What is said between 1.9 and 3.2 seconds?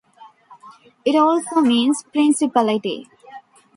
"principality".